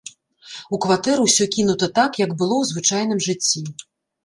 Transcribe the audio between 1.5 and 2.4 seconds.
кінута так, як